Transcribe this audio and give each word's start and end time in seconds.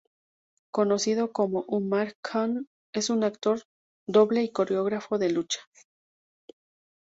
Conocido 0.71 1.31
como 1.31 1.63
Umar 1.67 2.15
Khan, 2.23 2.67
es 2.91 3.11
un 3.11 3.23
actor, 3.23 3.61
doble 4.07 4.41
y 4.41 4.49
coreógrafo 4.51 5.19
de 5.19 5.29
lucha. 5.29 5.59